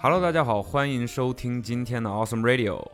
[0.00, 2.84] Hello，大家好，欢迎收听今天的 Awesome Radio。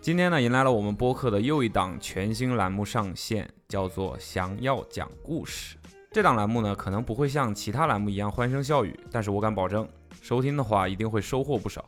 [0.00, 5.76] 今天呢，迎来了我们播客的又一档全新栏目上线，叫做“想要讲故事”。
[6.10, 9.86] 这档栏目呢，可能不会像其他栏目一样欢声笑语，但是我敢保证，
[10.22, 11.84] 收听的话一定会收获不少。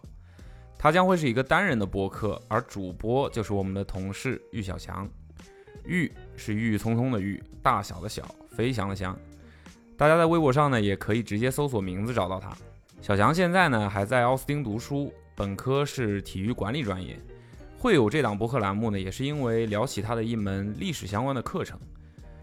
[0.79, 5.09] 它将会是一个单人的播客，而主播就是我们的同事玉小强。
[5.85, 9.19] 玉是郁郁葱葱的郁，大小的小，飞翔的翔。
[9.99, 12.57] 大家在微博上呢，也可以直接搜索名字找到他。
[13.03, 17.19] 小强现在呢还在奥斯汀读书，本科是体育管理专业。
[17.77, 21.77] 会有这档播客栏目呢，也是因为聊起他的一门历史相关的课程。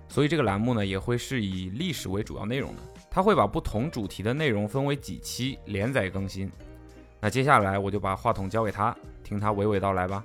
[0.10, 2.82] 所以这个栏目呢，也会是以历史为主要内容的。
[3.10, 6.52] 他会把不同主题的内容分为几期连载更新。
[7.22, 10.22] 那接下来我就把话筒交给他，听他娓娓道来吧。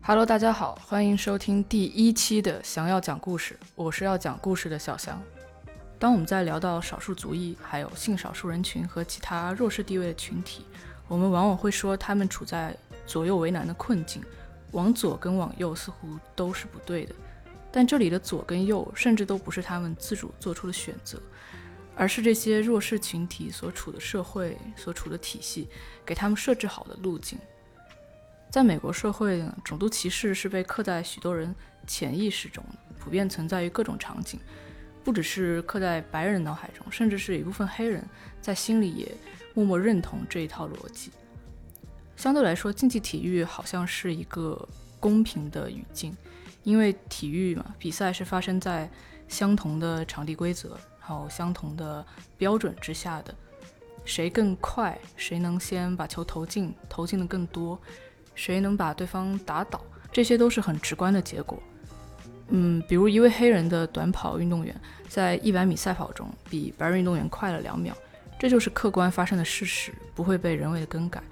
[0.00, 5.20] Hello，大家好，欢迎收听第一期的《想要讲故事》，我是要讲故事的小翔。
[5.98, 10.64] 当我们在聊到少数族裔、还有性少数人群和其他弱势地位的群体，
[11.08, 14.22] 我们往往会说他们处在左右为难的困境，
[14.70, 17.14] 往左跟往右似乎都是不对的。
[17.72, 21.20] 但这里的左跟右，甚至都不是他们自主做出的选择，
[21.96, 25.68] 而是这些弱势群体所处的社会、所处的体系
[26.06, 27.38] 给他们设置好的路径。
[28.50, 31.54] 在美国社会，种族歧视是被刻在许多人
[31.86, 32.64] 潜意识中，
[32.98, 34.40] 普遍存在于各种场景，
[35.08, 38.06] 不只是刻在白人脑海中，甚至是一部分黑人
[38.42, 39.10] 在心里也
[39.54, 41.10] 默默认同这一套逻辑。
[42.14, 44.68] 相对来说，竞技体育好像是一个
[45.00, 46.14] 公平的语境。
[46.62, 48.86] 因为体育嘛，比赛是发生在
[49.28, 52.04] 相同的场地规则，然后相同的
[52.36, 53.34] 标准之下的。
[54.04, 57.80] 谁更快，谁能先把球投进，投进的更多，
[58.34, 61.58] 谁能把对方打倒，这些都是很直观的结果。
[62.48, 64.74] 嗯，比如一位黑人的短跑运动员
[65.08, 67.96] 在一百米赛跑中比白人运动员快了两秒，
[68.38, 71.22] 这就是客观发生的事实，不会被人为的更改。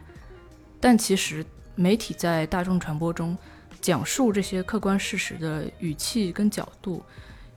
[0.81, 3.37] 但其实媒体在大众传播中。
[3.79, 7.05] 讲述这些客观事实的语气跟角度，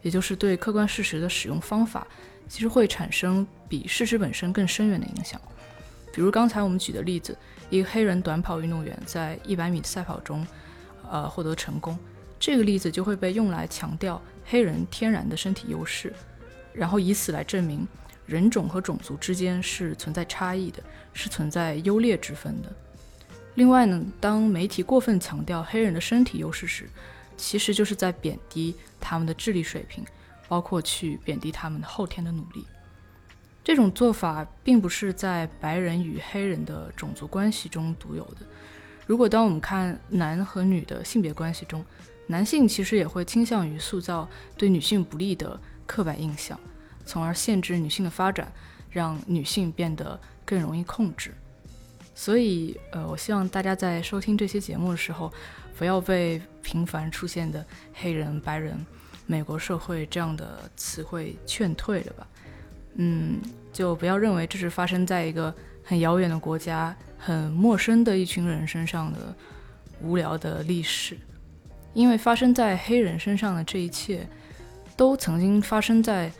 [0.03, 2.05] 也就是对客观事实的使用方法，
[2.47, 5.41] 其实会产生比事实本身更深远的影响。
[6.13, 7.35] 比如刚才我们举的例子，
[7.71, 10.45] 一个黑人短跑运动员在一百米赛跑中，
[11.09, 11.97] 呃，获得成功，
[12.39, 16.13] 这个例子就会被用来强调黑人天然的身体优势，
[16.73, 17.85] 然后以此来证明
[18.25, 20.81] 人种和种族之间是存在差异的，
[21.13, 22.71] 是存在优劣之分的。
[23.55, 26.87] 另外呢，当媒体过分强调黑人的身体优势时，
[27.35, 30.05] 其实就是在贬低他们的智力水平，
[30.47, 32.65] 包括去贬低他们的后天的努力。
[33.63, 38.45] 这种做法并不是在白人与黑人的种族关系中独有的。
[39.05, 41.83] 如果当我们看男和女的性别关系中，
[42.31, 46.59] 男性其实也会倾向于塑造对女性不利的刻板印象，
[47.03, 48.51] 从而限制女性的发展，
[48.91, 51.33] 让女性变得更容易控制。
[52.13, 55.33] 所以，呃，我希望大家在收听这些节目的时候，
[55.75, 58.85] 不要被频繁出现的黑人、白人、
[59.25, 62.27] 美国社会这样的词汇劝退了吧。
[62.93, 63.41] 嗯，
[63.73, 65.51] 就不要认为这是发生在一个
[65.83, 69.35] 很遥远的国家、很陌生的一群人身上的
[69.99, 71.17] 无聊的历史，
[71.93, 74.27] 因为发生在黑人身上的这一切，
[74.95, 76.31] 都曾经发生在，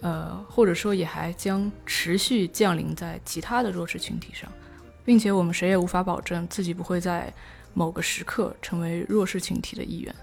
[0.00, 4.50] 呃，或者说也还将持续降临在其他的弱势群体上。
[5.04, 7.32] 并且我们谁也无法保证自己不会在
[7.74, 10.14] 某个时刻成为弱势群体的一员。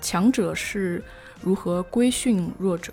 [0.00, 1.00] 强者是
[1.40, 2.92] 如何规训弱者，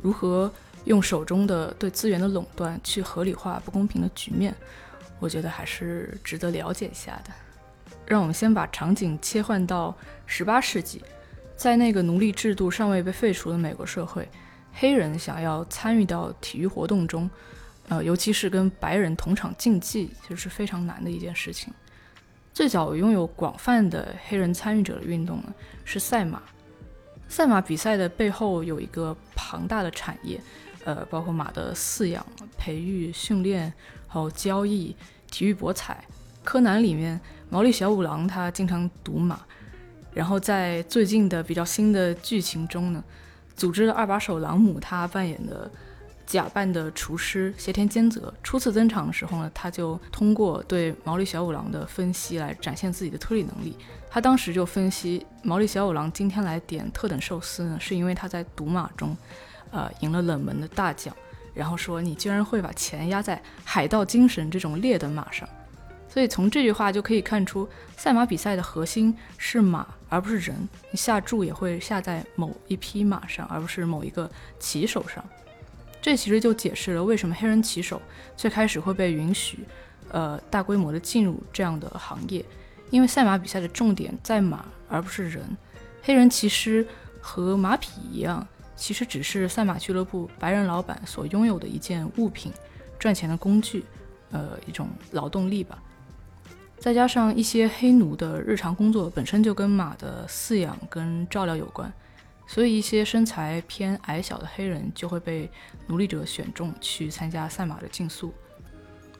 [0.00, 0.48] 如何
[0.84, 4.54] 用手中的对资源的垄断去合理化不公平的局面，
[5.18, 7.32] 我觉得还是值得了解一下的。
[8.06, 9.96] 让我们先把场景切换到
[10.26, 11.02] 十八世纪，
[11.56, 14.28] 在那个奴隶制度尚未被废除的美国社会，
[14.72, 17.28] 黑人想要参与到体育活动中。
[17.88, 21.72] 呃，尤其是跟白人同场竞技，其实是非常难的一件事情。
[22.54, 25.52] 最早拥有广泛的黑人参与者的运动呢，
[25.84, 26.42] 是赛马。
[27.28, 30.40] 赛马比赛的背后有一个庞大的产业，
[30.84, 32.24] 呃，包括马的饲养、
[32.56, 33.72] 培育、训练，
[34.06, 34.94] 还有交易、
[35.30, 36.04] 体育博彩。
[36.44, 37.20] 柯南里面
[37.52, 39.38] 毛利小五郎他经常赌马，
[40.14, 43.04] 然后在最近的比较新的剧情中呢，
[43.54, 45.70] 组织的二把手朗姆他扮演的。
[46.24, 53.76] 假扮的厨师斜田兼泽初次登场的时候呢，他就通过对毛利小五郎的分析来展现自己的推理能力。
[54.08, 59.14] 他当时就分析毛利小五郎今天来点特等寿司呢，是因为他在赌马中，
[59.72, 61.14] 呃，赢了冷门的大奖。
[61.52, 65.46] 然后说你居然会把钱压在海盗精神这种劣等马上，
[66.12, 67.66] 所以从这句话就可以看出，
[67.96, 70.68] 赛马比赛的核心是马而不是人。
[70.90, 75.24] 你下注也会下在某一匹马上，而不是某一个骑手上。
[76.02, 78.02] 这其实就解释了为什么黑人骑手
[78.36, 79.60] 最开始会被允许，
[80.10, 82.44] 呃，大规模的进入这样的行业，
[82.90, 85.42] 因为赛马比赛的重点在马而不是人。
[86.02, 86.86] 黑人骑师
[87.22, 92.52] 和马匹一样，其实只是赛马俱乐部白人老板所拥有的一件物品，
[92.98, 93.82] 赚钱的工具，
[94.30, 95.82] 呃，一种劳动力吧。
[96.82, 101.90] 再加上一些黑奴的日常工作本身就跟马的饲养跟照料有关。
[102.44, 105.48] 所以，一些身材偏矮小的黑人就会被
[105.86, 108.34] 奴隶者选中去参加赛马的竞速。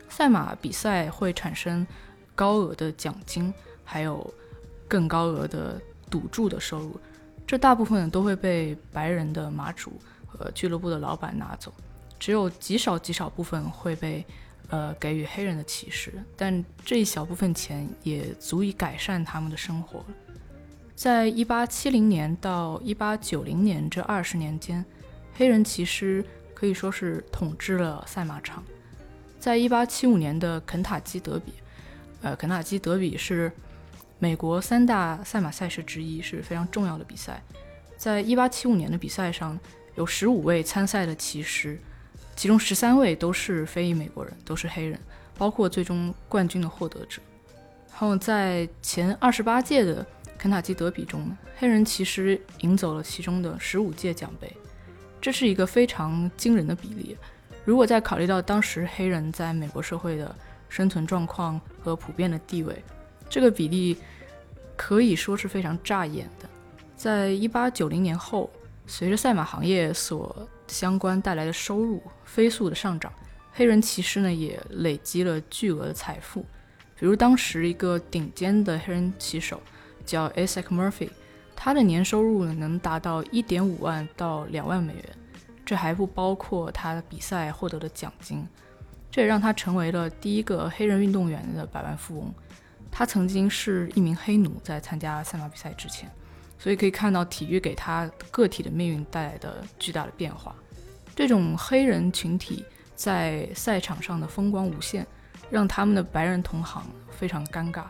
[0.08, 1.86] 赛马比赛会产生
[2.34, 3.54] 高额的奖金，
[3.84, 4.34] 还有
[4.88, 5.80] 更高额的
[6.10, 7.00] 赌注的收入，
[7.46, 9.92] 这大部分都会被白人的马主
[10.26, 11.72] 和俱乐部的老板拿走，
[12.18, 14.26] 只有极少极少部分会被
[14.72, 20.02] 呃给予黑人的骑士，但这一小部分钱也足以改善他们的生活。
[20.94, 24.82] 在一八七零年到一八九零年这二十年间，
[25.34, 26.24] 黑人骑师
[26.54, 28.64] 可以说是统治了赛马场。
[29.38, 31.52] 在一八七五年的肯塔基德比，
[32.22, 33.52] 呃，肯塔基德比是
[34.18, 37.42] 美国三大赛马赛事之一，是非常重要的比赛。
[37.98, 39.58] 在一八七五年的比赛上，
[39.96, 41.78] 有十五位参赛的骑师，
[42.42, 44.98] 其中十三位都是非裔美国人，都是黑人，
[45.38, 47.22] 包括最终冠军的获得者。
[47.88, 50.04] 然后在前二十八届的。
[50.36, 54.52] 肯塔基德比中呢，黑人骑师赢走了其中的十五届奖杯，
[55.20, 57.16] 这是一个非常惊人的比例。
[57.64, 60.34] 如果再考虑到当时黑人在美国社会的
[60.68, 62.82] 生存状况和普遍的地位，
[63.30, 63.96] 这个比例
[64.74, 66.48] 可以说是非常扎眼的。
[66.96, 68.50] 在一八九零年后，
[68.88, 73.12] 随着赛马行业所相关带来的收入飞速的上涨，
[73.52, 76.44] 黑人骑师呢也累积了巨额的财富。
[76.96, 79.60] 比如当时一个顶尖的黑人骑手。
[80.04, 81.10] 叫 Isaac Murphy，
[81.54, 85.04] 他的年收入呢能达到一点五万到两万美元，
[85.64, 88.44] 这还不包括他比赛获得的奖金。
[89.12, 92.34] 这也让他成为了第一个黑人运动员的百万富翁。
[92.90, 96.10] 他曾经是一名黑奴，在参加赛马比赛之前，
[96.62, 100.54] 所以可以看到体育给他个体的命运带来的巨大的变化。
[101.12, 102.64] 这种黑人群体
[102.94, 105.04] 在赛场上的风光无限，
[105.50, 107.86] 让他们的白人同行非常尴尬。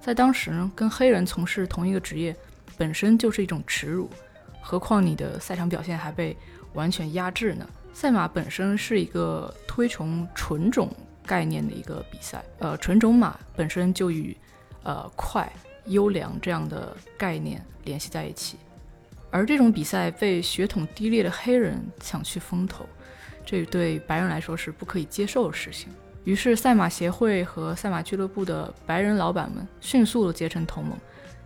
[0.00, 2.34] 在当时呢，跟黑人从事同一个职业
[2.78, 4.08] 本身就是一种耻辱，
[4.62, 6.34] 何况你的赛场表现还被
[6.72, 7.68] 完全压制呢？
[7.92, 10.90] 赛马本身是一个推崇纯种
[11.26, 14.34] 概念的一个比赛，呃，纯种马本身就与
[14.82, 15.52] 呃快、
[15.86, 18.56] 优良这样的概念联系在一起，
[19.30, 22.86] 而这种比赛被血统低劣的黑人抢去风头，
[23.44, 25.88] 这对白人来说是不可以接受的事情。
[26.24, 30.96] 于是，赛马协会和赛马俱乐部的白人老板们迅速地结成同盟，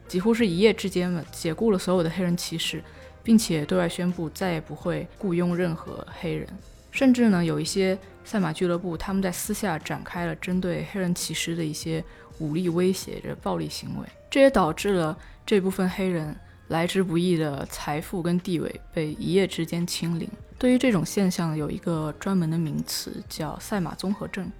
[0.06, 2.80] 几乎是一夜之间嘛，解雇了所有的黑人骑士，
[3.24, 6.46] 并且对外宣布再也不会雇佣任何黑人。
[6.92, 12.02] 甚至呢，有一些赛马俱乐部他们在私下展开了针对黑人骑士的一些
[12.38, 15.16] 武力威胁的暴力行为，这也导致了
[15.46, 16.36] 这部分黑人
[16.68, 20.28] 来之不易的财富跟地位被一夜之间清零。
[20.58, 24.50] 对于这种现象，有一个专门的名词叫赛马综合症。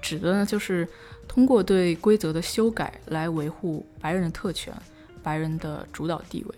[0.00, 0.86] 指的呢，就是
[1.26, 4.72] 通过对规则的修改来维护白人的特权、
[5.22, 6.54] 白人的主导地位。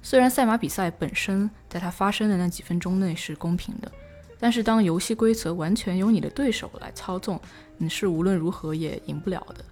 [0.00, 3.90] 虽然赛马比赛本身在它发生的那几分钟内是公平的，
[4.38, 7.40] 但是当游戏规则完全由你的对手来操纵，
[7.78, 9.64] 你是无论如何也赢不了的。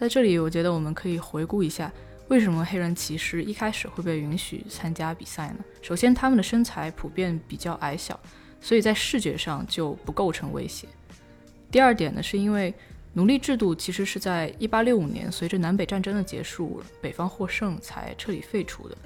[0.00, 1.92] 在这里，我觉得我们可以回顾一下，
[2.28, 5.56] 为什么黑人骑士一开始会被允许参加比赛呢？
[5.82, 8.18] 首先，他们的身材普遍比较矮小，
[8.62, 10.88] 所以在视觉上就不构成威胁。
[11.70, 12.72] 第二点呢，是因为
[13.12, 18.96] 奴隶制度其实是在1865年随着南北战争的结束，北方获胜才彻底废除的。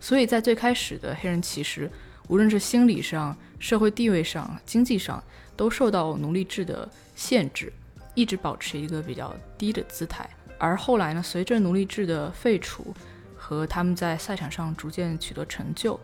[0.00, 1.88] 所以在最开始的黑人骑士，
[2.26, 5.22] 无论是心理上、社会地位上、经济上，
[5.54, 7.72] 都受到奴隶制的限制，
[8.14, 10.28] 一直保持一个比较低的姿态。
[10.58, 12.94] 而后来呢，随着奴隶制的废除
[13.36, 15.98] 和他们在赛场上逐渐取得成就。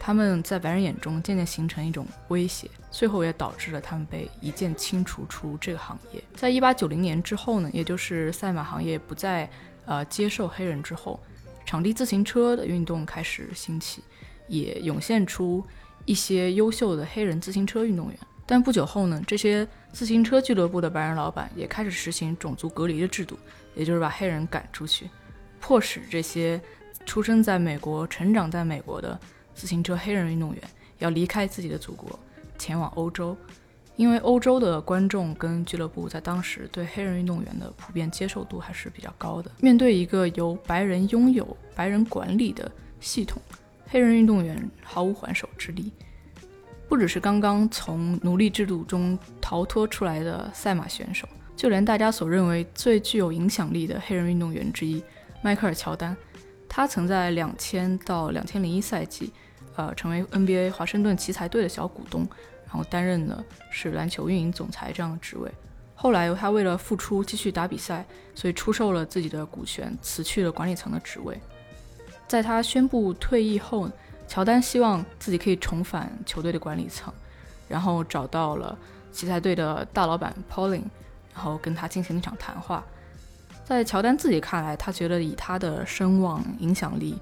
[0.00, 6.24] 他们在白人眼中渐渐形成一种威胁，最后也导致了他们被一键清除出这个行业。
[6.34, 9.48] 在一八九零年之后呢，也就是赛马行业不再
[9.84, 11.20] 呃接受黑人之后，
[11.64, 14.02] 场地自行车的运动开始兴起，
[14.48, 15.64] 也涌现出
[16.04, 18.18] 一些优秀的黑人自行车运动员。
[18.52, 23.38] 但不久后呢，这些自行车俱乐部的白人老板也开始实行种族隔离的制度，
[23.74, 25.08] 也就是把黑人赶出去，
[25.58, 26.60] 迫使这些
[27.06, 29.18] 出生在美国、成长在美国的。
[29.54, 30.62] 自行车黑人运动员
[30.98, 32.20] 要离开自己的祖国，
[32.58, 33.34] 前往欧洲，
[33.96, 39.50] 因为欧洲的观众跟俱乐部在当时对黑人运动员的普遍接受度还是比较高的。
[39.60, 43.40] 面对一个由白人拥有、白人管理的系统，
[43.88, 45.90] 黑人运动员毫无还手之力。
[46.92, 55.02] 不只是刚刚从奴隶制度中逃脱出来的赛马选手，就连大家所认为最具有影响力的黑人运动员之一
[55.40, 56.14] 迈克尔·乔丹，
[56.68, 59.32] 他曾在两千到两千零一赛季，
[59.74, 62.28] 呃，成为 NBA 华盛顿奇才队的小股东，
[62.66, 65.50] 然后担任的是篮球运营总裁这样的职位。
[65.94, 71.40] 后来他为了复出继续打比赛，所以出售了自己的股权，辞去了管理层的职位。
[72.28, 73.88] 在他宣布退役后，
[74.32, 77.12] 乔丹希望自己可以重返球队的管理层，
[77.68, 78.74] 然后找到了
[79.12, 80.84] 奇才队的大老板 Pauline，
[81.34, 82.82] 然后跟他进行了一场谈话。
[83.62, 87.18] 在乔丹自己看来，他觉得以他的声望、影响力，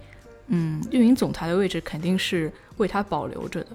[0.47, 3.71] 嗯，运营总裁的位置肯定是为他保留着的。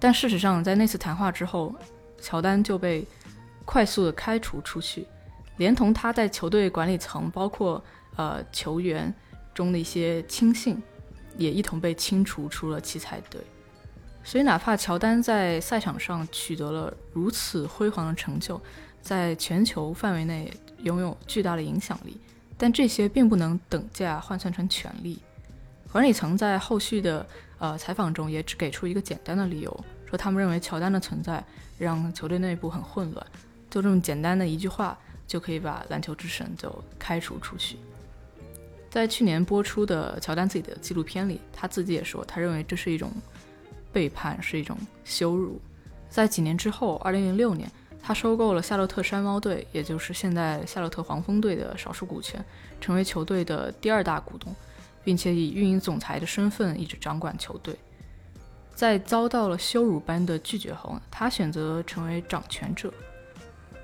[0.00, 1.74] 但事实上，在那次谈话之后，
[2.18, 3.06] 乔丹就被
[3.66, 5.06] 快速的开除出去，
[5.58, 7.84] 连同他在球队管理层，包括
[8.16, 9.14] 呃球员
[9.52, 10.82] 中的一些亲信。
[11.36, 13.40] 也一同被清除出了奇才队，
[14.22, 18.60] 所以哪怕乔丹在赛场上取得了如此辉煌的成就，
[19.02, 22.20] 在全球范围内拥有巨大的影响力，
[22.56, 25.18] 但这些并不能等价换算成权力。
[25.90, 27.26] 管理层在后续的
[27.58, 31.44] 呃采访中也只给出一个简单的理由，说他们认为乔丹的存在
[31.78, 33.26] 让球队内部很混乱，
[33.70, 37.76] 就这么简单的一句话就可以把篮球之神就开除出去。
[38.94, 43.10] 在去年播出的乔丹自己的纪录片里，他自己也说，他认为这是一种
[43.92, 45.60] 背叛，是一种羞辱。
[46.08, 47.68] 在几年之后，二零零六年，
[48.00, 52.40] 他收购了夏洛特山猫队，也就是现在夏洛特黄蜂队的少数股权，
[52.80, 54.54] 成为球队的第二大股东，
[55.02, 57.74] 并且以运营总裁的身份一直掌管球队。
[58.76, 62.94] 在遭到了羞辱般的拒绝后，他选择成为掌权者。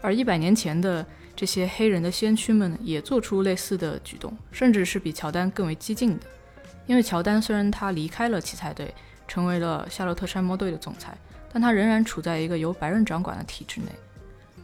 [0.00, 1.04] 而一百年前的。
[1.40, 6.26] 这些黑人的先驱们也做出类似的举动，甚至是比乔丹更为激进的。
[6.86, 8.94] 因为乔丹虽然他离开了奇才队，
[9.26, 11.16] 成为了夏洛特山猫队的总裁，
[11.50, 13.86] 但他仍然处在一个由白人掌管的体制内。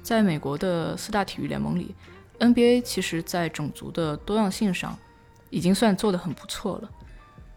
[0.02, 1.95] 在美国的四大体育联盟里
[2.40, 4.99] ，NBA 其实在种族的多样性上
[5.49, 6.90] 已经算做得很不错了。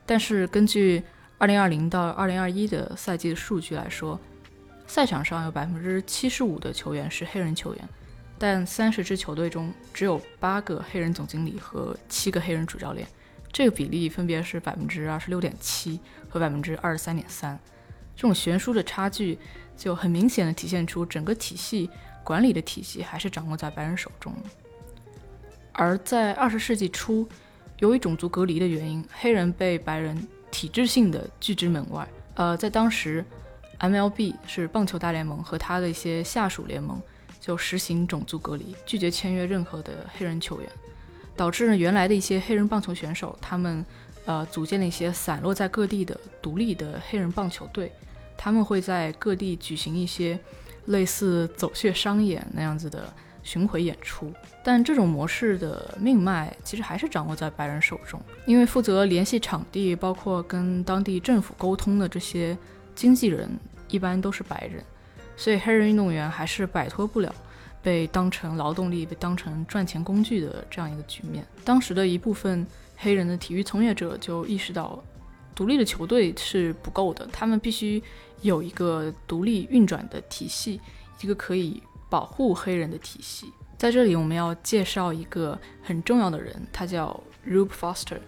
[0.05, 1.03] 但是根据
[1.39, 4.17] 2020到2021的赛季的数据来说，
[4.87, 7.89] 赛场上有百分之七十五的球员是黑人球员。
[8.39, 13.05] 但三十支球队中只有八个黑人总经理和七个黑人主教练，
[13.51, 17.59] 这个比例分别是百分之二十六点七和百分之二十三点三。
[18.15, 19.37] 这种悬殊的差距
[19.75, 21.89] 就很明显的体现出整个体系
[22.23, 24.33] 管理的体系还是掌握在白人手中。
[25.73, 27.27] 而在二十世纪初，
[27.79, 32.07] 由于种族隔离的原因，黑人被白人体制性的拒之门外。
[32.35, 33.23] 呃，在当时
[33.79, 37.01] ，MLB 是棒球大联盟和他的一些下属联盟。
[37.39, 40.69] 就实行种族隔离，拒绝签约任何的黑人球员，
[41.35, 43.85] 导致呢原来的一些黑人棒球选手，他们
[44.25, 47.91] 呃组建了一些散落在各地的独立的黑人棒球队，
[48.37, 50.37] 他们会在各地举行一些
[50.85, 54.33] 类似走穴商演那样子的巡回演出。
[54.63, 62.55] 但这种模式的命脉其实还是掌握在白人手中，因为负责联系场地，包括跟当地政府沟通的这些
[62.93, 63.49] 经纪人，
[63.87, 64.83] 一般都是白人。
[65.39, 67.33] 所以黑人运动员还是摆脱不了
[67.81, 71.47] 被当成劳动力、被当成赚钱工具的这样一个局面。
[71.63, 72.67] 当时的一部分
[72.97, 75.01] 黑人的体育从业者就意识到，
[75.55, 78.03] 独立的球队是不够的，他们必须
[78.41, 80.81] 有一个独立运转的体系，
[81.21, 83.49] 一个可以保护黑人的体系。
[83.77, 87.17] 在这里，我们要介绍一个很重要的人，他叫
[87.47, 88.19] Rube Foster，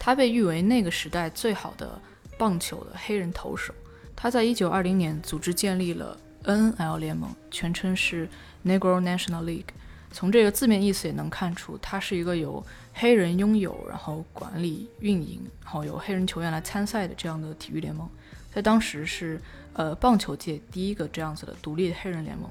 [0.00, 1.96] 他被誉为那个时代最好的
[2.36, 3.72] 棒球的黑人投手。
[4.16, 6.18] 他在1920年组织建立了。
[6.46, 8.28] N.L 联盟全称是
[8.64, 9.66] Negro National League，
[10.12, 18.08] 从这个字面意思也能看出，它是一个由黑人拥有、然后管理、运营，然后由黑人球员来参赛的这样的体育联盟。
[18.54, 19.40] 在当时是
[19.72, 22.48] 呃棒球界第一个这样子的独立的黑人联盟。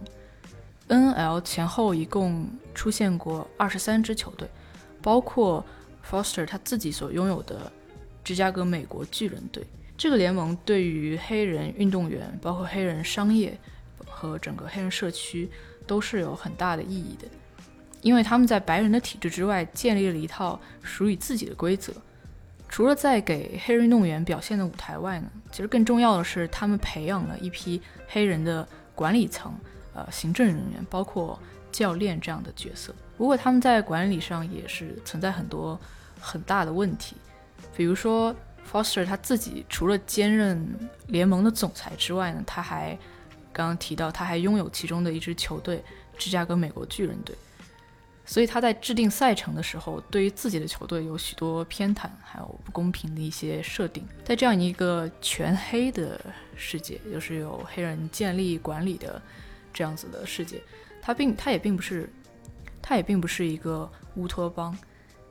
[0.87, 4.47] N.L 前后一共出现过二十三支球队，
[5.01, 5.65] 包括
[6.07, 7.71] Foster 他自己所拥有的
[8.25, 9.65] 芝加哥美国巨人队。
[9.97, 13.57] 这个联盟对于黑人运动员，包括黑人商业。
[14.15, 15.49] 和整个黑人社区
[15.85, 17.27] 都是有很大的意义的，
[18.01, 21.91] 因为他们在白人的体制之外建立了一套属于自己的规则。
[22.69, 29.53] 除了在给黑人运动员表现的舞台外呢，其实更重要的是他们培养了一批黑人的管理层、
[29.93, 31.37] 呃行政人员，包括
[31.71, 32.95] 教练这样的角色。
[33.17, 35.79] 不过他们在管理上也是存在很多
[36.19, 37.15] 很大的问题，
[37.77, 38.35] 比如说
[38.69, 40.67] Foster 他自己除了兼任
[41.07, 42.97] 联盟的总裁之外呢，他还
[43.55, 45.81] 刚刚提到，他还拥有其中的一支球队——
[46.19, 47.33] 芝加哥美国巨人队。
[48.25, 54.05] 所以他在制定赛程的时候，对于自己的球队有许多偏袒，还有不公平的一些设定。
[54.25, 56.19] 在这样一个全黑的
[56.57, 59.21] 世界，就是有黑人建立管理的
[59.71, 60.61] 这样子的世界，
[61.01, 62.09] 他并他也并不是，
[62.81, 64.77] 他也并不是一个乌托邦，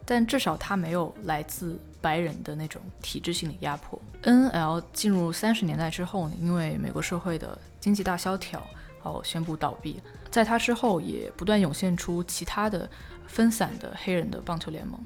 [0.07, 4.01] 但至少他没有来自白人的那种体制性的压迫。
[4.25, 4.81] N.L.
[4.93, 8.67] 进入三十年代之后呢，因为美国社会的经济大萧条，
[9.03, 10.01] 哦，宣布倒闭。
[10.31, 12.89] 在它之后，也不断涌现出其他的
[13.27, 14.99] 分散的黑人的棒球联盟，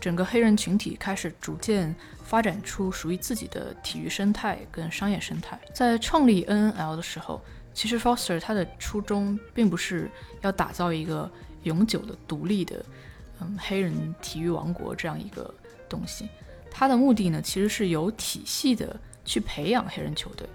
[0.00, 5.60] 整个黑人群体开始逐渐发展出属于自己的体育生态跟商业生态。
[5.74, 6.96] 在创立 N.L.
[6.96, 7.40] 的时候，
[7.74, 10.10] 其实 Foster 他的初衷并不是
[10.40, 11.30] 要打造一个
[11.64, 12.84] 永久的独立的，
[13.40, 15.54] 嗯，黑人体育王国这样一个
[15.88, 16.28] 东西。
[16.74, 20.48] 他的目的呢，其实是有体系的去培养黑人球队。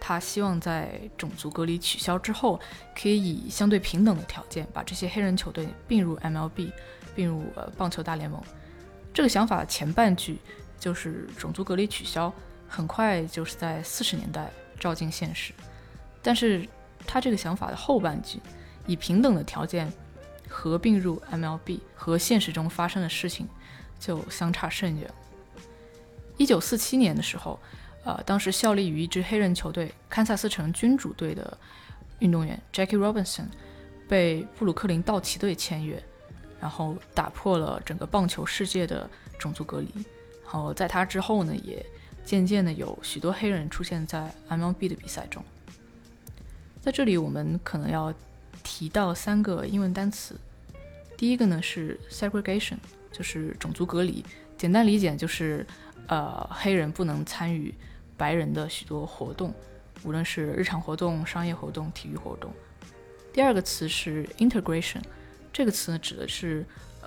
[0.00, 2.60] 他希望在种族隔离取消之后，
[2.94, 6.70] 可以以相对平等的条件把这些黑人球队并入 MLB，
[7.14, 8.38] 并入呃棒球大联盟。
[9.14, 10.38] 这个想法的前半句
[10.78, 12.30] 就是种族隔离取消，
[12.68, 15.54] 很快就是在四十年代照进现实。
[16.20, 16.68] 但是
[17.06, 18.40] 他这个想法的后半句，
[18.86, 19.90] 以平等的条件
[20.48, 23.48] 合并入 MLB，和现实中发生的事情
[23.98, 25.10] 就相差甚远。
[26.36, 27.58] 一九四七年的时候。
[28.06, 31.56] 呃，当时效力于一支黑人球队堪萨斯城君主队的
[32.18, 33.46] 运动员 Jackie Robinson
[34.06, 36.04] 被布鲁克林道奇队签约，
[36.60, 39.88] 然后打破了整个棒球世界的种族隔离。
[40.44, 41.82] 然后在他之后呢，也
[42.26, 45.42] 渐渐的有许多黑人出现在 MLB 的比赛中。
[46.82, 48.12] 在这里，我们可能要
[48.62, 50.38] 提到三个英文单词。
[51.16, 52.76] 第一个呢是 segregation，
[53.10, 54.22] 就是种族隔离，
[54.58, 55.66] 简单理解就是
[56.08, 57.74] 呃黑人不能参与。
[58.16, 59.52] 白人的许多活动，
[60.04, 62.52] 无论是日常活动、商业活动、体育活动。
[63.32, 65.02] 第二个词是 integration，
[65.52, 66.64] 这个词呢指的是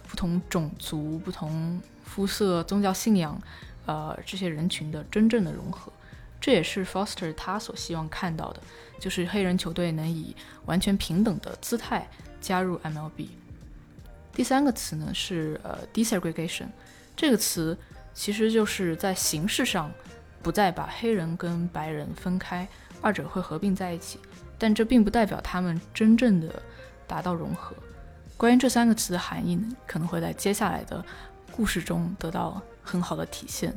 [0.10, 3.42] 不同种族、不同肤色、宗教信仰，
[3.86, 5.90] 呃，这些人群的真正的融合。
[6.42, 8.62] 这也是 Foster 他所希望看到的，
[9.00, 10.36] 就是黑人球队能以
[10.66, 12.06] 完全平等的姿态
[12.42, 13.30] 加入 MLB。
[14.34, 16.68] 第三个词呢是呃 desegregation，
[17.16, 17.78] 这个词
[18.18, 19.92] 其实就是在形式上。
[20.40, 22.66] 不再把黑人跟白人分开，
[23.02, 24.18] 二者会合并在一起，
[24.58, 26.62] 但这并不代表他们真正的
[27.06, 27.76] 达到融合。
[28.38, 31.04] 关于这三个词的含义呢，可能会在接下来的
[31.52, 33.76] 故事中得到很好的体现。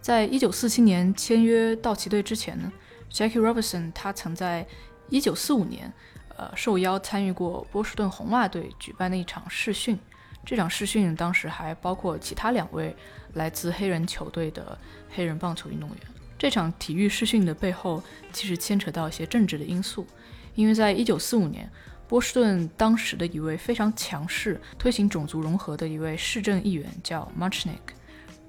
[0.00, 2.72] 在一九四七年签约道奇队之前呢
[3.12, 4.66] ，Jackie Robinson 他曾在
[5.08, 5.92] 一九四五年，
[6.36, 9.96] 呃，受邀参与过波士顿红袜队举办的一场试训。
[10.44, 12.96] 这场试训当时还包括其他两位。
[13.36, 14.76] 来自黑人球队的
[15.14, 15.98] 黑人棒球运动员，
[16.38, 20.06] 这场体育试训的背后其实牵扯到一些政治的因素，
[20.54, 21.70] 因为在一九四五年，
[22.08, 27.94] 波士顿当时的一位非常强势、推行种族融合的一位市政议员叫 Marchnick，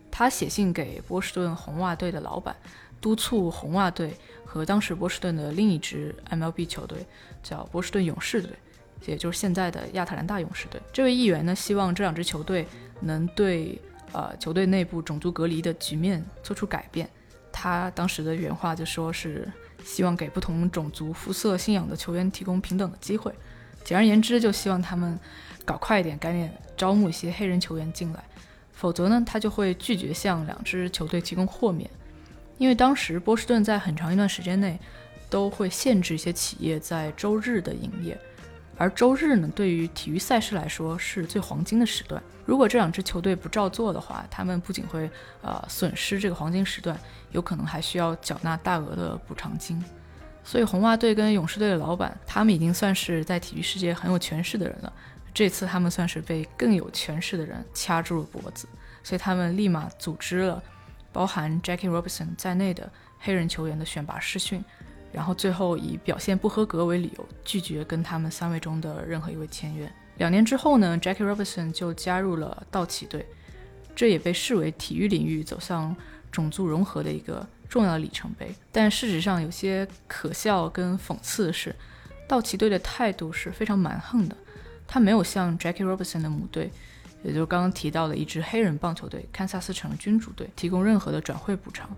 [0.10, 2.56] 他写信给波士顿红袜队的老板，
[3.02, 7.06] 督促红袜队和当时波士顿的另一支 MLB 球队
[7.44, 8.52] 叫波士顿勇士队，
[9.06, 10.82] 也就是现在的亚特兰大勇士队。
[10.94, 12.66] 这位议员呢，希望这两支球队
[13.02, 13.78] 能对。
[14.14, 17.10] 呃，球队内部种族隔离的局面做出改变。
[17.52, 19.52] 他当时的原话就说是
[19.84, 23.34] 希望给不同种族、肤色、信仰的球员提供平等的机会。
[23.84, 25.20] 简而言之，就希望他们
[25.66, 28.24] 搞快一点，赶紧招募一些黑人球员进来。
[28.74, 31.90] 否则呢，他就会拒绝向两支球队提供豁免。
[32.58, 34.80] 因为当时波士顿在很长一段时间内
[35.30, 38.20] 都会限制一些企业在周日的营业。
[38.78, 42.22] 而周日呢，对于体育赛事来说是最黄金的时段。
[42.46, 45.10] 如果这两支球队不照做的话，他们不仅会
[45.42, 46.98] 呃损失这个黄金时段，
[47.32, 49.84] 有可能还需要缴纳大额的补偿金。
[50.44, 54.94] 所以红袜队跟勇士队的老板，他们已经算是在体育世界很有权势的人了。
[55.34, 58.68] 这次他们算是被更有权势的人掐住了脖子，
[59.04, 60.64] 所以他们立马组织了
[61.12, 64.64] 包含 Jackie Robinson 在内的黑人球员的选拔试训。
[65.12, 69.92] 然后最后以表现不合格为理由，拒绝跟他们三位中的任何一位签约。
[70.18, 73.26] 两年之后呢，Jackie Robinson 就加入了道奇队，
[73.96, 75.96] 这也被视为体育领域走向
[76.32, 78.54] 种族融合的一个重要里程碑。
[78.72, 81.76] 但事实上，有些可笑跟讽刺的是，
[82.28, 84.36] 道奇队的态度是非常蛮横的，
[84.88, 86.72] 他没有向 Jackie Robinson 的母队，
[87.24, 91.90] 也就是刚刚提到的一支黑人棒球队——堪萨斯城君主队，提供任何的转会补偿，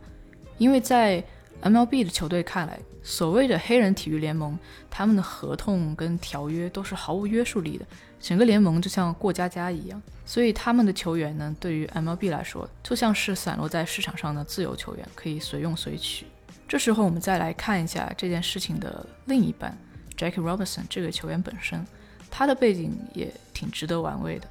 [0.58, 1.24] 因为在
[1.62, 4.58] MLB 的球队看来，所谓的黑人体育联盟，
[4.90, 7.86] 他们的合同跟条约都是毫无约束力的，
[8.20, 10.02] 整个联盟就像过家家一样。
[10.26, 16.26] 所以他们的球员呢，对于 MLB 来说，就像是散落在市场上的自由球员，可以随用随取。
[16.68, 19.78] 这时候我们再来看一下这件事情的另一半
[20.18, 21.86] ，Jackie Robinson 这个球员本身，
[22.30, 24.48] 他的背景也挺值得玩味的。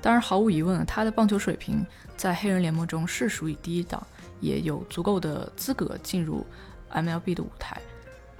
[0.00, 4.04] 当然，毫无疑问，他的棒球水平在黑人联盟中是属于第一档，
[4.42, 6.46] 也有足够的资格进入
[6.92, 7.80] MLB 的舞台。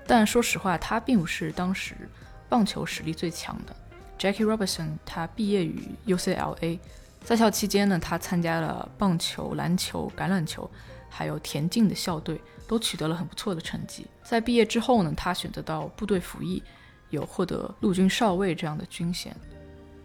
[0.06, 1.94] 但说实话，他并不是当时
[2.50, 3.74] 棒球实力最强的。
[4.18, 6.78] Jackie Robinson 他毕业于 UCLA，
[7.24, 10.70] 在校期间呢，他参加了棒球、篮球、橄榄球，
[11.08, 14.06] 还有田径的校队，都取得了很不错的成绩。
[14.22, 16.62] 在毕业之后呢，他选择到部队服役，
[17.10, 19.34] 有获得陆军少尉这样的军衔。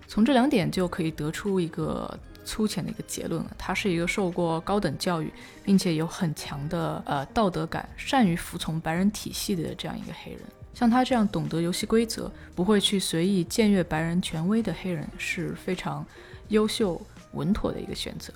[0.08, 5.30] 从这两点就可以得出一个粗浅的一个结论了：他是一个受过高等教育，
[5.66, 10.40] 并且有很强的呃道德感，善于服从白人体系的这样一个黑人。
[10.74, 16.06] 像他这样懂得游戏规则，不会去随意僭越白人权威的黑人，是非常
[16.48, 17.02] 优秀
[17.34, 18.32] 稳妥的一个选择。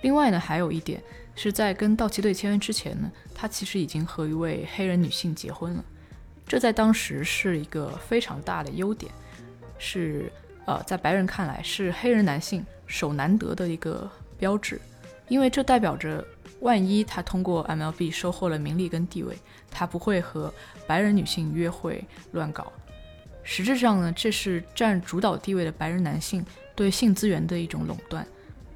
[0.00, 1.02] 另外呢，还有一点
[1.34, 5.84] 是在跟道奇队签约之前呢，他其实已经和一位黑人女性结婚了，
[6.46, 9.12] 这在当时是一个非常大的优点，
[9.78, 10.32] 是。
[10.70, 14.80] 呃，在白人看来是黑人男性手难得的一个标志，
[15.26, 16.24] 因为这代表着
[16.60, 19.36] 万一他通过 MLB 收获了名利跟地位，
[19.68, 20.54] 他不会和
[20.86, 22.72] 白人女性约会乱搞。
[23.42, 28.24] 实质上呢，这是占主导地位的白人男性对性资源的一种垄断，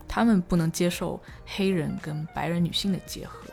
[0.09, 3.47] 他们不能接受黑人跟白人女性的结合，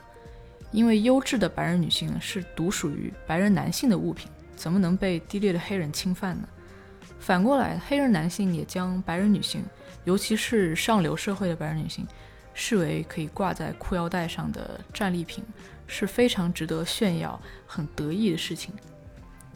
[0.72, 6.48] 因为优质的白人女性是独属于白人男性的物品，怎么能被低劣的黑人侵犯呢？
[7.22, 9.64] 反过来，黑人男性也将白人女性，
[10.06, 12.06] 尤其是上流社会的白人女性，
[12.56, 15.44] 视为可以挂在裤腰带上的战利品，
[15.86, 18.74] 是非常值得炫耀、很得意的事情。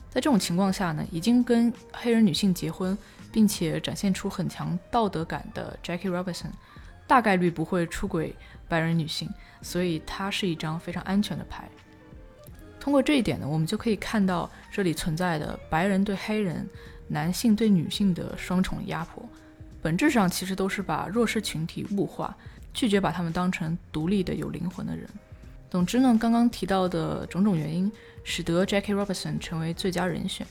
[0.10, 2.96] 在这种情况下呢，已经跟黑人女性结婚，
[3.32, 6.52] 并且展现出很强道德感的 Jackie Robinson，
[7.08, 8.36] 大概率不会出轨
[8.70, 9.28] 白人女性，
[9.64, 11.68] 所以它是一张非常安全的牌。
[12.80, 16.70] 通过这一点呢，我们就可以看到这里存在的白人对黑人。
[17.08, 19.24] 男性对女性的双重压迫，
[19.82, 22.36] 本质上其实都是把弱势群体物化，
[22.74, 25.08] 拒绝把他们当成独立的有灵魂的人。
[25.70, 27.92] 总之呢，刚刚提到的种种原因，
[28.24, 30.46] 使得 Jackie Robinson 成为最佳人选。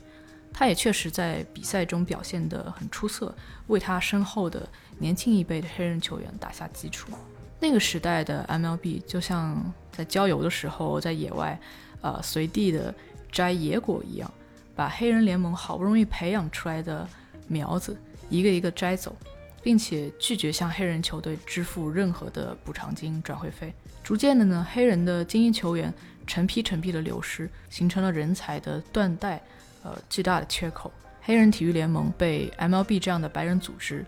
[0.52, 3.34] 他也确实在比赛中表现得很出色，
[3.66, 7.10] 为他身后的年轻一辈的黑人球员打下基础。
[7.58, 11.58] 那个时代的 MLB 就像在郊游的时候在野外，
[12.02, 12.94] 呃，随地的
[13.32, 14.30] 摘野果一样。
[14.74, 17.08] 把黑人联盟好不容易培养出来的
[17.46, 17.96] 苗子
[18.28, 19.16] 一个一个摘走，
[19.62, 23.72] 并且拒绝向黑人球队支付任何的补偿金、转会费。
[24.02, 25.92] 逐渐的呢，黑人的精英球员
[26.26, 29.40] 成批成批的流失，形成了人才的断代，
[29.82, 30.92] 呃，巨大的缺口。
[31.22, 34.04] 黑人体育联盟被 MLB 这样的白人组织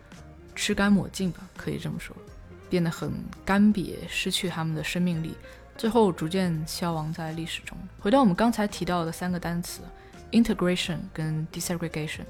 [0.54, 2.14] 吃干抹净吧，可以这么说，
[2.68, 3.10] 变得很
[3.44, 5.34] 干瘪，失去他们的生命力，
[5.78, 7.76] 最后逐渐消亡在历史中。
[7.98, 9.80] 回到我们刚才提到的三个单词。
[10.32, 12.24] Integration 跟 desegregation，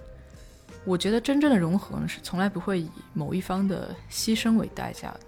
[0.84, 5.20] 我觉得真正的融合呢是从来不会以某一方的牺牲为代价的，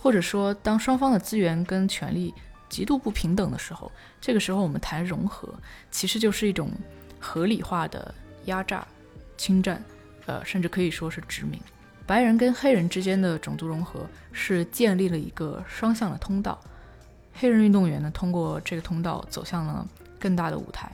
[0.00, 2.34] 或者说，当双方的资源跟权利
[2.68, 5.48] 极度不平等的时候，这个时候我们谈融合，
[5.90, 6.70] 其实就是一种
[7.18, 8.14] 合理化的
[8.44, 8.86] 压榨、
[9.36, 9.82] 侵占，
[10.26, 11.58] 呃，甚至可以说是殖民。
[12.06, 16.60] 白人跟黑人之间的种族融合是建立了一个双向的通道，
[17.34, 19.86] 黑人运动员呢通过这个通道走向了
[20.18, 20.90] 更大的舞台。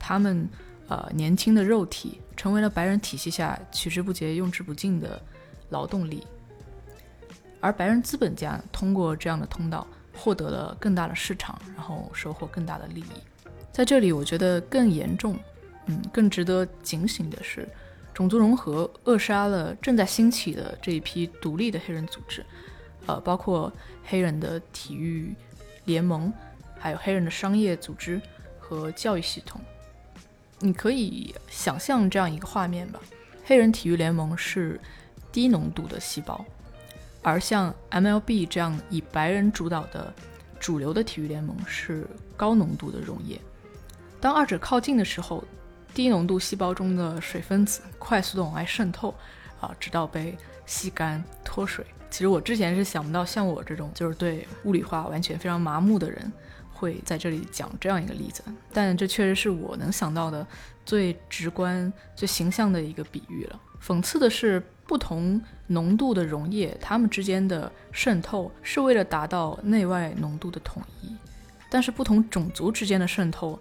[0.00, 0.48] 他们，
[0.88, 5.22] 呃，年轻的肉体成为了白人体系下取之不竭、用之不尽的
[5.68, 6.26] 劳动力，
[7.60, 9.86] 而白人资本家通过这样的通道
[10.16, 13.12] 获得了更大的市场，然后收获更大的利益。
[13.70, 15.38] 在这里，我觉得更严重，
[15.86, 17.68] 嗯，更值得警醒的是，
[18.12, 22.44] 种族融合扼杀了正在兴起的这一批独立的黑人组织，
[23.06, 23.72] 呃，包括
[24.04, 25.32] 黑人的体育
[25.84, 26.32] 联盟，
[26.78, 28.20] 还有黑人的商业组织
[28.58, 29.60] 和教育系统。
[30.60, 33.00] 你可以想象这样一个画面吧：
[33.44, 34.78] 黑人体育联盟是
[35.32, 36.44] 低浓度的细胞，
[37.22, 40.12] 而像 MLB 这样以白人主导的
[40.58, 43.40] 主流的体育联盟是高浓度的溶液。
[44.20, 45.42] 当二者靠近的时候，
[45.94, 49.14] 低浓度细胞中的水分子快速的往外渗透，
[49.60, 51.86] 啊，直到被吸干脱水。
[52.10, 56.30] 其实我之前是想不到，像我这种就是对物理化完全非常麻木的人。
[56.80, 60.46] 会在这里讲这样一个例子，但这确实是我能想到的
[60.86, 63.60] 最直观、最形象的一个比喻了。
[63.86, 71.14] 讽刺的是，不同浓度的溶液，它们之间的渗透是为了达到内外浓度的统一，
[71.68, 73.58] 但是不同种族之间的渗透，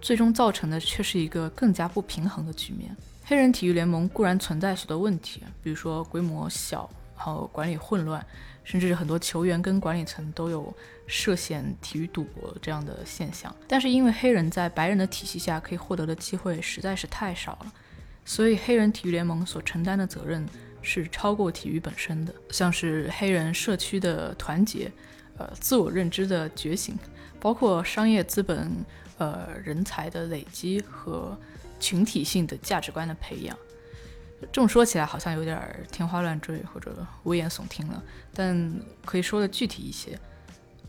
[0.00, 2.96] 最终造成的却是一个更加不平衡的局面。
[3.24, 8.24] 黑人体育联盟固然存在许多问题，比如说规模小，还有管理混乱。
[8.64, 10.74] 甚至很多球员跟管理层都有
[11.06, 17.72] 涉嫌体育赌博这样的现象，但是因为黑人在白人的体系下可以获得的机会实在是太少了，
[18.24, 20.46] 所以黑人体育联盟所承担的责任
[20.80, 24.90] 是超过体育本身的，像是黑人社区的团结，
[25.36, 26.96] 呃，自我认知的觉醒，
[27.40, 28.72] 包括商业资本，
[29.18, 31.36] 呃，人才的累积和
[31.78, 33.56] 群体性的价值观的培养。
[34.50, 38.02] 这么说起来好像有点天花乱坠或者危言耸听了，
[38.34, 38.72] 但
[39.04, 40.18] 可以说的具体一些，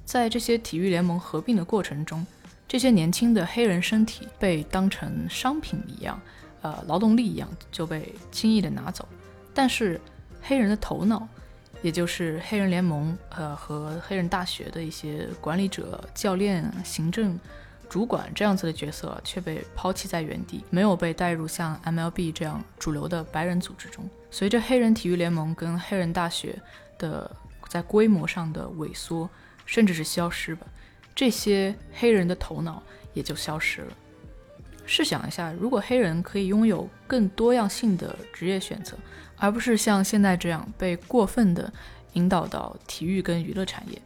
[0.05, 2.25] 在这些体育联盟合并的过程中，
[2.67, 6.19] 这些年轻的黑人身体被当成商品一样，
[6.61, 9.07] 呃，劳动力一样就被轻易的拿走，
[9.53, 9.99] 但是
[10.41, 11.27] 黑人的头脑，
[11.81, 17.39] 也就是黑人联盟呃和黑人大学的一些管理者、教练、行政。
[17.93, 24.09] 主管这样子的角色却被抛弃在原地，没有被带入像 MLB 这样主流的白人组织中。
[24.31, 26.59] 随着黑人体育联盟跟黑人大学
[26.97, 27.29] 的
[27.69, 29.29] 在规模上的萎缩，
[29.67, 30.65] 甚至是消失吧，
[31.13, 32.81] 这些黑人的头脑
[33.13, 33.93] 也就消失了。
[34.87, 38.97] 试想一下，如果黑人可以拥有更多样性的职业选择，
[39.37, 41.71] 而不是像现在这样被过分的
[42.13, 44.01] 引导到体育跟娱乐产业。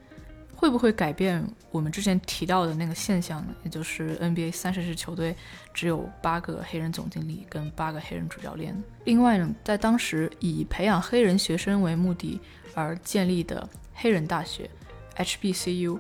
[0.58, 3.56] 会不会改变我们之前提到的那个现象呢？
[3.64, 5.36] 也就是 NBA 三十支球队
[5.72, 8.76] 只有八个黑人总经理跟八个黑人主教练。
[9.06, 12.42] 另外呢，在当时以培养黑人学生为目的
[12.74, 14.68] 而建立的黑人大学
[15.16, 16.00] HBCU，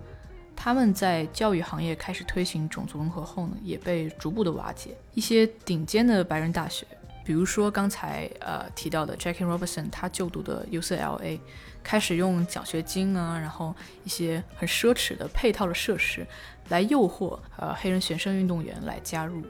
[0.55, 4.97] 他们在教育行业开始推行种族融合后呢，也被逐步的瓦解。
[5.13, 6.87] 一些顶尖的白人大学，
[7.27, 11.37] 比如说刚才呃提到的 Jackie Robinson，他就读的 UCLA。
[11.83, 16.25] 开始用奖学金啊，然后一些很奢侈的配套的设施，
[16.69, 19.41] 来诱惑呃黑人学生运动员来加入。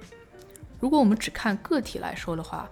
[0.80, 2.68] 如果我们只看个体来说的话，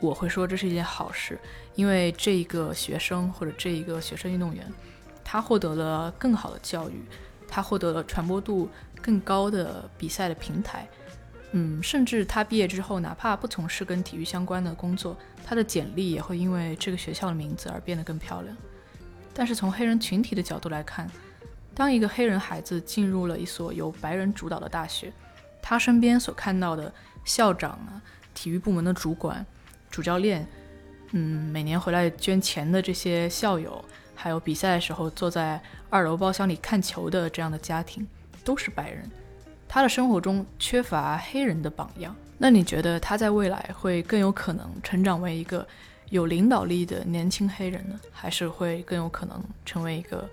[0.00, 1.38] 我会说这是一件好事，
[1.74, 4.64] 因为这一个学生或者这一个学生运动员，
[5.24, 7.04] 他获得了更好的教育，
[7.48, 8.68] 他获得了传播度
[9.00, 10.88] 更高的比赛的平台，
[11.56, 18.56] 嗯，甚至他毕业之后，哪怕不从事跟体育相关的工作，他的简历也会因为这个学校的名字而变得更漂亮。
[19.32, 21.08] 但是从黑人群体的角度来看，
[21.72, 25.12] 当一个黑人孩子进入了一所由白人主导的大学，
[25.62, 26.92] 他身边所看到的
[27.24, 28.02] 校长啊、
[28.34, 29.46] 体育部门的主管、
[29.88, 30.44] 主教练，
[31.12, 33.84] 嗯，每年回来捐钱的这些校友，
[34.16, 38.04] 还有比赛的时候坐在二楼包厢里看球的这样的家庭，
[38.42, 39.08] 都是白人。
[39.74, 42.14] 他的生活中缺乏黑人的榜样。
[42.38, 45.66] 那你觉得他在未来会更有可能成长为一个？
[46.10, 50.28] 有领导力的年轻黑人呢，还是会更有可能成为一个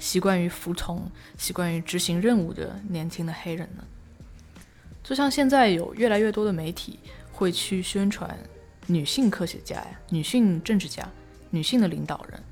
[0.00, 3.84] 习惯于服从、习惯于执行任务的年轻的黑人呢？
[5.04, 6.98] 就像现在有越来越多的媒体
[7.30, 8.36] 会去宣传
[8.88, 11.08] 女性科学家呀、女性政治家、
[11.50, 12.42] 女性的领导人，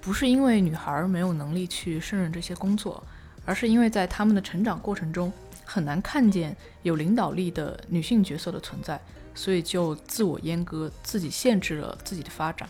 [0.00, 3.02] 不是因为女孩没有能力去胜任这些工作，
[3.44, 5.32] 而是因为在他们的成长过程中
[5.64, 9.00] 很难看见有领导力的女性角色的存在。
[9.32, 12.68] 所以就自我阉割，自己限制了自己的发展，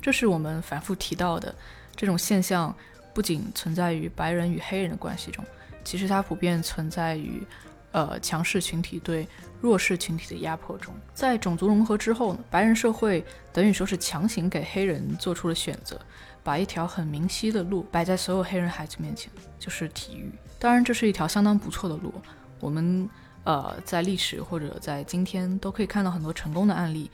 [0.00, 1.54] 这是我们反复提到的
[1.94, 2.74] 这种现象，
[3.14, 5.44] 不仅存在于白人与黑人的关系中，
[5.84, 7.46] 其实它普遍存在于，
[7.92, 9.26] 呃，强势群体对
[9.60, 10.92] 弱势群体的压迫中。
[11.14, 15.98] 在种族融合之后呢，白人社会等于说是强行给黑人做出了选择，
[16.42, 20.30] 把一条很明晰的路摆在所有黑人孩子面前，就是体育。
[20.58, 22.12] 当然，这是一条相当不错的路，
[22.60, 23.08] 我们。
[23.44, 27.10] 呃，在历史或者在今天都可以看到很多成功的案例，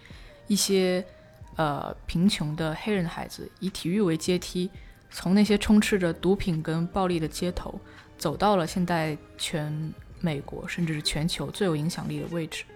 [0.47, 1.03] 一些
[1.57, 4.71] 呃贫穷的黑人孩子以体育为阶梯，
[5.11, 7.81] 从那些充斥着毒品跟暴力的街头，
[8.19, 9.73] 走到了现在全
[10.21, 12.67] 美国甚至是全球最有影响力的位置。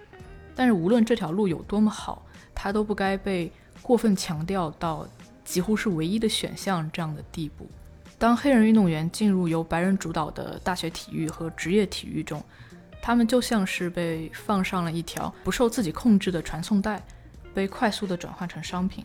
[0.54, 5.06] 但是无论这条路有多么好，它都不该被过分强调到
[5.52, 7.70] 几乎是唯一的选项这样的地步。
[8.18, 12.42] 当黑人运动员进入由白人主导的大学体育和职业体育中，
[13.02, 17.02] 他们就像是被放上了一条不受自己控制的传送带，
[17.52, 19.04] 被快速的转换成商品。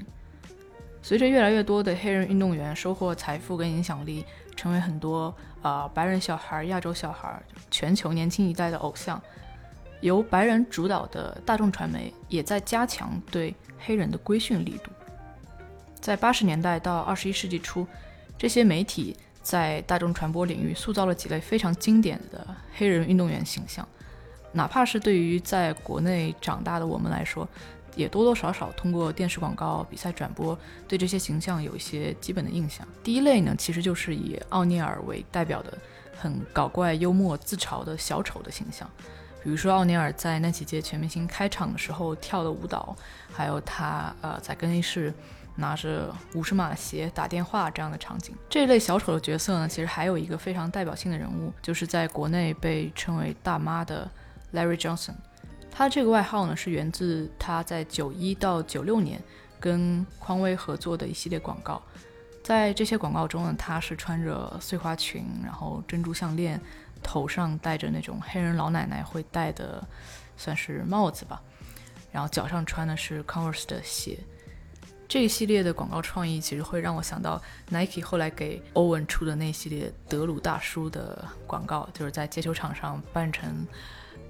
[1.01, 4.23] 随着越来越多的黑人运动员收获财富跟影响力，
[4.55, 9.21] 成为很多啊白人小孩、亚洲小孩、全球年轻一代的偶像，
[9.99, 14.91] 由白人主导的大众传媒也在加强对黑人的规训力度。
[15.99, 17.88] 在八十年代到二十一世纪初，
[18.38, 19.15] 这些媒体。
[19.39, 23.88] 在大众传播领域塑造了几类非常经典的黑人运动员形象，
[24.51, 27.47] 哪怕是对于在国内长大的我们来说，
[27.95, 32.86] 也多多少少通过电视广告、比赛转播，对这些形象有一些基本的印象。
[33.01, 35.77] 第一类呢，其实就是以奥尼尔为代表的
[36.17, 38.86] 很搞怪、幽默、自嘲的小丑的形象，
[39.41, 42.93] 比如说奥尼尔在那几届全明星开场的时候跳的舞蹈，
[43.31, 45.13] 还有他呃在更衣室。
[45.58, 54.10] 拿着五十码的鞋打电话这样的场景，这一类小丑的角色呢，其实还有一个非常代表性的人物，就是在国内被称为大妈的
[54.54, 55.15] Larry Johnson。
[55.72, 59.22] 他这个外号呢是源自他在九一到九六年
[59.60, 61.82] 跟匡威合作的一系列广告。
[62.43, 66.60] 在这些广告中呢，他是穿着碎花裙，然后珍珠项链，
[67.04, 69.86] 头上戴着那种黑人老奶奶会戴的，
[70.38, 71.41] 算是帽子吧。
[72.12, 74.17] 然后脚上穿的是 Converse 的鞋。
[75.08, 83.65] 这一系列的广告创意其实会让我想到 Nike 后来给欧文出的那系列德鲁大叔的广告，就是在街球场上扮成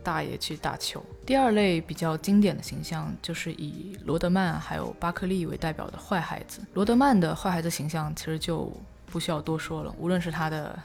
[0.03, 1.03] 大爷去打球。
[1.25, 6.61] 第二类比较经典的形象就是以罗德曼还有巴克利为代表的坏孩子。
[6.75, 8.71] 罗德曼的坏孩子形象其实就
[9.07, 10.77] 不需要多说了，无论是他的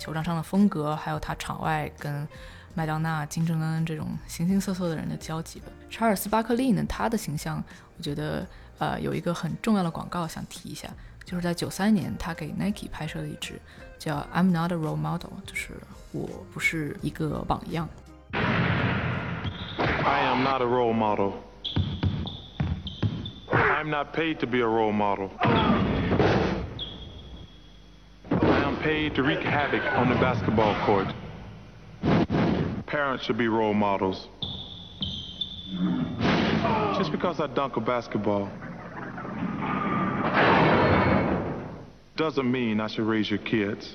[0.00, 2.26] 球场上的风格，还有他场外跟
[2.74, 5.66] 麦当娜、金正恩这种形形色色的人的交集吧。
[5.88, 7.62] 查尔斯·巴克利呢，他的形象
[7.96, 8.44] 我觉得。
[8.78, 10.88] 呃，有一个很重要的广告想提一下，
[11.24, 13.60] 就是在九三年，他给 Nike 拍摄了一支
[13.98, 15.74] 叫《I'm Not a Role Model》，就是
[16.12, 17.88] 我不是一个榜样。
[18.30, 21.32] I am not a role model.
[23.50, 25.30] I'm not paid to be a role model.
[28.30, 31.06] I am paid to wreak havoc on the basketball court.
[32.86, 34.28] Parents should be role models.
[36.96, 38.48] Just because I dunk a basketball
[42.16, 43.90] doesn't mean I should raise your kids.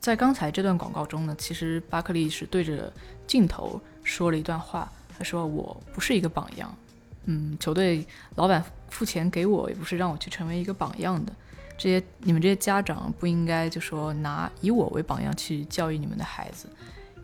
[0.00, 2.92] 在刚才这段广告中呢，其实巴克利是对着
[3.26, 4.90] 镜头说了一段话。
[5.16, 6.74] 他说：“我不是一个榜样，
[7.26, 8.04] 嗯，球队
[8.34, 11.32] 老板付钱给我，也不是让我去成为一个榜样的。
[11.78, 16.66] 这些你们这些家长不应该就说拿以我为榜样去教育你们的孩子，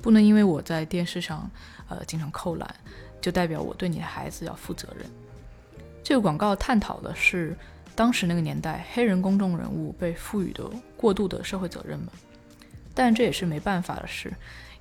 [0.01, 1.51] 不能因为我在电视上
[1.89, 2.75] 呃经常扣篮，
[3.21, 5.05] 就代表我对你的孩子要负责任。”
[6.05, 7.57] 这个广告探讨的是。
[7.99, 12.13] 当时那个年代，黑人公众人物被赋予的过度的社会责任嘛，
[12.95, 14.33] 但这也是没办法的事，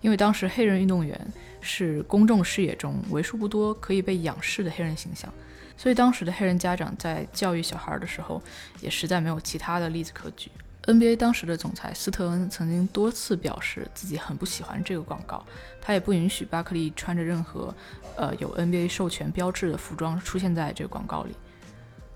[0.02, 1.20] 因为当时黑人运动员
[1.60, 5.34] 是公众视野中为数不多可以被仰视的黑人形象，
[5.76, 8.40] 所以当时的黑人家长在教育小孩的时候，
[8.82, 10.52] 也实在没有其他的例子可举。
[10.84, 15.44] NBA 当时的总裁斯特恩曾经多次表示自己很不喜欢这个广告，
[15.82, 17.74] 他也不允许巴克利穿着任何
[18.16, 21.34] 呃有 NBA 授权标志的服装出现在这个广告里。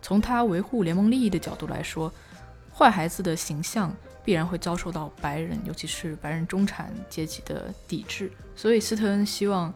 [0.01, 2.11] 从他维护联盟利益的角度来说，
[2.73, 8.31] 坏孩子的形象必然会遭受到白人，尤其是白人中产阶级的抵制。
[8.55, 9.73] 所以斯特恩希望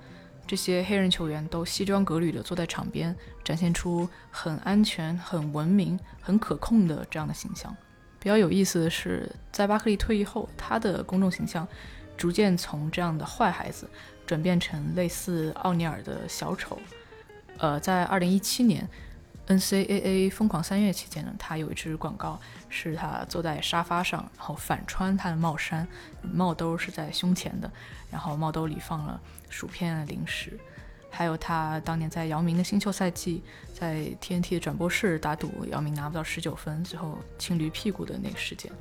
[0.47, 7.75] 这些黑人球员都西装革履地坐在场边，展现出很安全、很文明、很可控的这样的形象。
[8.19, 11.67] 比较有意思的是，在巴克利退役后，他的公众形象
[12.17, 13.87] 逐渐从这样的坏孩子
[14.25, 16.79] 转变成类似奥尼尔的小丑。
[17.57, 18.89] 呃，在二零一七年。
[19.47, 25.87] NCAA 疯狂三月期间呢，他有一支广告，是他坐在沙发上，然后反穿他的帽衫，
[26.21, 27.71] 帽兜是在胸前的，
[28.09, 30.59] 然后帽兜里放了薯片、零食，
[31.11, 38.71] 还有他当年在姚明的新秀赛季，在 TNT 的转播室打赌姚明拿不到十九分，最后亲驴屁股的那个事件。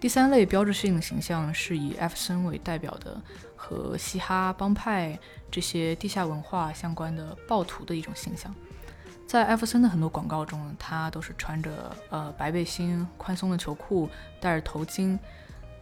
[0.00, 3.18] 第三类标志性的形象是以艾弗森为代表的
[3.56, 5.18] 和嘻哈帮派
[5.50, 8.54] 这些地下文化相关的暴徒的一种形象。
[9.26, 14.08] 在艾弗森的很多广告中，他都是穿着呃白背心、宽松的球裤，
[14.40, 15.18] 戴着头巾，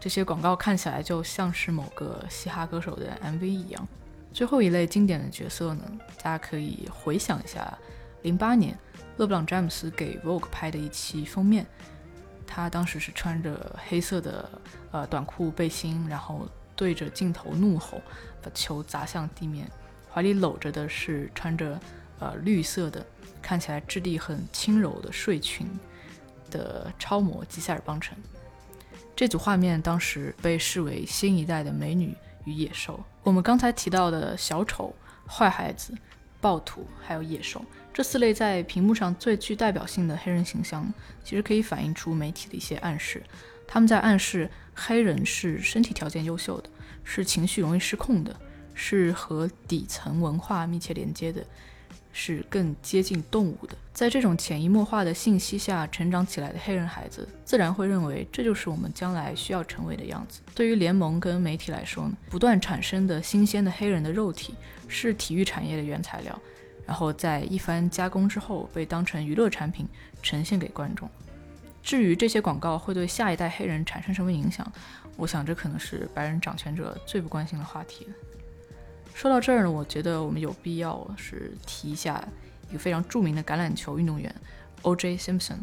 [0.00, 3.88] 这些广告看起来就像是某个嘻哈歌手的 MV 一样。
[4.32, 5.82] 最后一类经典的角色呢，
[6.22, 7.76] 大家可以回想一下，
[8.22, 8.78] 零八年
[9.18, 11.66] 勒布朗詹姆斯给 Vogue 拍的一期封面，
[12.46, 14.48] 他当时是穿着黑色的
[14.92, 18.00] 呃短裤背心，然后对着镜头怒吼，
[18.40, 19.70] 把球砸向地面，
[20.10, 21.78] 怀里搂着的是穿着
[22.18, 23.04] 呃绿色的。
[23.42, 25.66] 看起来质地很轻柔的睡裙
[26.50, 28.16] 的超模吉塞尔邦辰，
[29.16, 33.02] 这组画面当时被视为新一代的美女与野兽。
[33.22, 34.94] 我们刚才提到的小丑、
[35.28, 35.92] 坏孩子、
[36.40, 43.22] 暴徒还有野兽这四类在屏幕上最具代表性的黑人形象，其实可以反映出媒体的一些暗示。
[43.66, 46.70] 他们在暗示黑人是身体条件优秀的，
[47.04, 48.34] 是情绪容易失控的，
[48.74, 51.44] 是和底层文化密切连接的。
[52.12, 53.74] 是更接近动物的。
[53.92, 60.40] 在这种潜移默化的信息下成长起来的黑人孩子，自然会认为这就是我们将来需要成为的样子。
[60.54, 64.54] 对于联盟跟媒体来说呢，不断产生的新鲜的黑人的肉体
[64.88, 66.38] 是体育产业的原材料，
[66.86, 69.86] 然后在一番加工之后被当成娱乐产品
[70.22, 71.08] 呈现给观众。
[71.82, 74.70] 至于这些广告会对下一代黑人产生什么影响，
[75.16, 78.14] 我想这可能是白人掌权者最不关心的话题了。
[79.14, 82.22] 说到这儿呢，我觉得我们有必要是提一下
[82.70, 84.34] 一个非常著名的橄榄球运动员
[84.82, 85.16] O.J.
[85.16, 85.58] Simpson。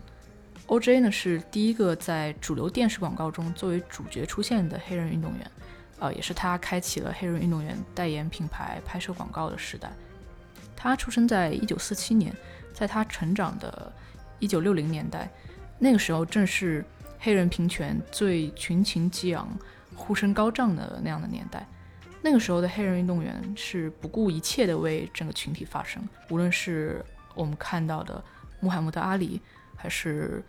[0.67, 0.99] O.J.
[0.99, 5.51] 呢是第一个在主流电视广告中作为主角出现的黑人运动员，
[5.99, 9.91] 呃，也是他开启了黑人运动员代言品牌、拍摄广告的时代。
[10.75, 12.33] 他出生在1947年，
[12.71, 13.91] 在他成长的
[14.39, 15.29] 1960年代，
[15.79, 16.85] 那个时候正是
[17.19, 19.49] 黑人平权最群情激昂、
[19.95, 21.67] 呼声高涨的那样的年代。
[22.21, 27.03] 那个时候的黑人运动员是不顾一切的为整个群体发声，无论是
[27.33, 28.23] 我们看到的
[28.59, 29.41] 穆罕默德·阿里，
[29.75, 30.43] 还是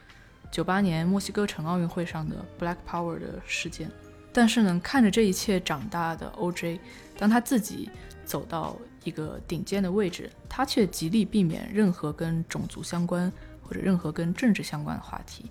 [0.53, 3.89] 98年墨西哥城奥运会上的 Black Power 的事件。
[4.33, 6.79] 但是呢，看着这一切长大的 OJ，
[7.18, 7.89] 当他自己
[8.25, 13.31] 走到一个顶尖的位置，他却极力避免任何跟种族相关
[13.62, 15.47] 或者任何跟政治相关的话题。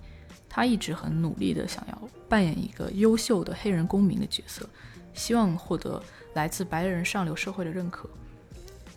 [0.48, 4.68] 他一直很努力的想要扮演一个优秀的黑人公民的角色，
[5.14, 6.02] 希望获得
[6.34, 8.08] 来自白人上流社会的认可。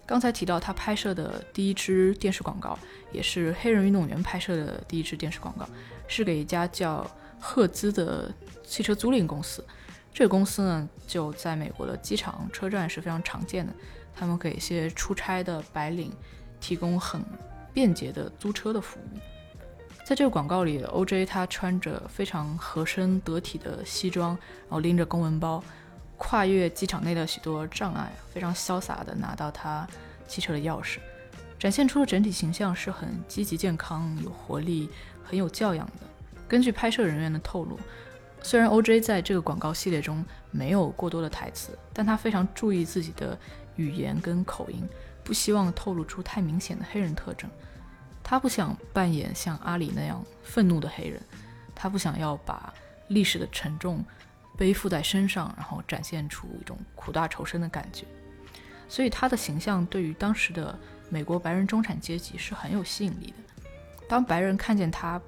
[0.06, 2.78] 刚才提到他拍摄的第一支电视广告，
[3.12, 5.68] 也是黑人运动员拍摄的第一支电视广告，
[6.08, 7.10] 是给一家叫
[7.40, 8.30] 赫兹的
[8.64, 9.64] 汽车租赁公司。
[10.14, 13.74] 这个公司呢，就在美国的机场、车站是非常常见的。
[14.16, 16.12] 他们给一些出差的白领
[16.60, 17.24] 提供很
[17.74, 19.18] 便捷的租车的服务。
[20.06, 25.64] 在这个广告里，OJ 他穿着非常合身得体的西装，然后拎着公文包，
[26.26, 29.86] 跨越机场内的许多障碍，非常潇洒地拿到他
[30.26, 31.00] 汽车的钥匙，
[31.60, 34.90] 展现出的整体形象是很积极、健康、有活力、
[35.22, 36.08] 很有教养的。
[36.48, 37.78] 根据拍摄人员的透露，
[38.42, 43.38] 虽然 OJ 在这个广告系列中没有过多的台词，但他非常注意自己的
[43.76, 44.82] 语言跟口音，
[45.26, 47.50] 不希望透露出太明显的黑人特征。
[48.24, 51.22] 他不想扮演像阿里那样愤怒的黑人，
[51.76, 52.74] 他不想要把
[53.10, 54.04] 历史的沉重
[54.58, 58.06] 背负在身上，然后展现出一种苦大仇深的感觉。
[58.88, 60.78] 所以他的形象对于当时的
[61.10, 63.64] 美国白人中产阶级是很有吸引力的。
[64.08, 65.20] 当白人看见他，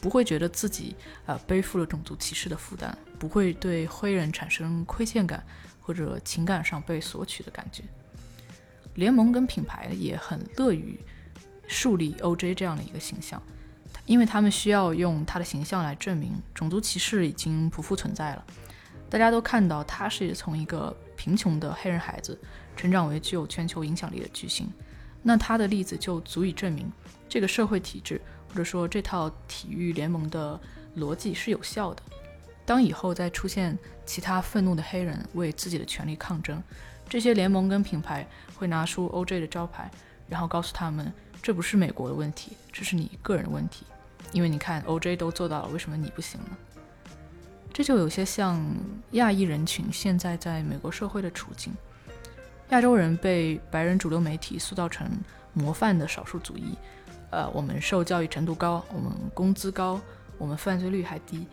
[0.00, 0.96] 不会觉得自己
[1.26, 5.44] 呃背负了种族歧视的负担，不会对黑人产生亏欠感
[5.80, 7.84] 或者情感上被索取的感觉。
[8.94, 10.98] 联盟跟品牌也很乐于。
[11.66, 13.42] 树立 OJ 这样的一个形象，
[14.04, 18.44] 因为他们需要用他的形象来证明种族歧视已经不复存在了。
[19.14, 22.36] 大家都看到他是从一个贫穷的黑人孩子
[22.76, 24.68] 成长为具有全球影响力的巨星，
[25.22, 26.90] 那他的例子就足以证明
[27.28, 30.60] 这个社会体制或者说这套体育联盟的
[30.96, 32.02] 逻辑是有效的。
[32.66, 36.60] 当以后再出现其他愤怒的黑人为自己的权利抗争，
[37.08, 39.88] 这些联盟跟品牌会拿出 OJ 的招牌，
[40.28, 41.12] 然后告诉他们。
[41.40, 43.86] 这不是美国的问题，这是你个人问题，
[44.32, 46.56] 因为你看 OJ 都做到了，为什么你不行呢？
[47.74, 48.64] 这就有些像
[49.10, 51.74] 亚裔人群现在在美国社会的处境。
[52.70, 55.10] 亚洲人被白人主流媒体塑造成
[55.52, 56.74] 模范的少数族裔，
[57.30, 60.00] 呃，我们受教育程度高，我们工资高，
[60.38, 61.48] 我们犯罪率还低，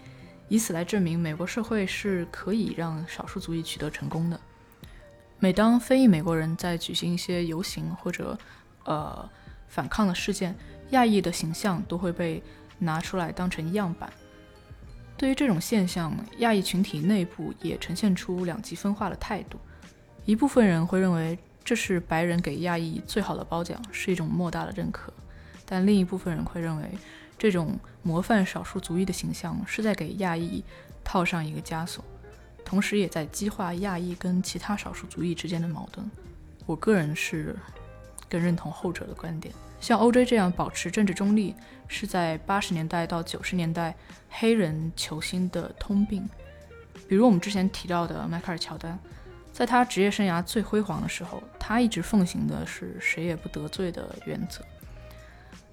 [0.47, 4.39] 以此来证明美国社会是可以让少数族裔取得成功的。
[5.39, 8.38] 每当非裔美国人在举行一些游行或者
[8.86, 9.28] 呃。
[9.74, 10.53] 反抗的事件，
[10.89, 12.43] 亚裔的形象都会被
[12.78, 14.11] 拿出来当成样板。
[15.22, 19.59] 对于这种现象，亚裔群体内部也呈现出两极分化的态度。
[20.26, 25.13] 一部分人会认为这是白人给亚裔最好的褒奖，是一种莫大的认可；
[25.63, 26.89] 但另一部分人会认为，
[27.38, 30.63] 这种模范少数族裔的形象是在给亚裔
[31.03, 32.03] 套上一个枷锁，
[32.65, 36.09] 同时也在激化亚裔跟其他少数族裔之间的矛盾。
[36.65, 37.55] 我个人是。
[38.30, 39.53] 更认同后者的观点。
[39.82, 41.53] 像 OJ 这样保持政治中立，
[41.92, 43.94] 是在八十年代到九十年代
[44.30, 46.28] 黑人球星的通病。
[47.08, 48.98] 比如我们之前提到的迈克尔·乔丹，
[49.52, 54.64] 在他职业生涯最辉煌的时候，他一直奉行的是谁也不得罪的原则。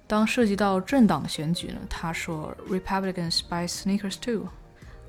[0.05, 4.49] 当涉及到政党的选举呢，他说 “Republicans buy sneakers too”，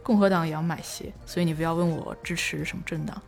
[0.05, 3.21] 共和党也要买鞋，所以你不要问我支持什么政党。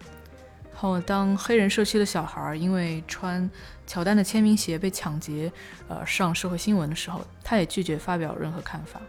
[0.82, 3.48] 后，当黑人社区的小孩因为穿
[3.86, 5.52] 乔丹的签名鞋被抢劫，
[5.86, 9.00] 呃，上社会新闻的时候，他也拒绝发表任何看法。